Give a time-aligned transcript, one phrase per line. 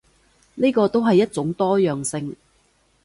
[0.55, 2.35] 呢個都係一種多樣性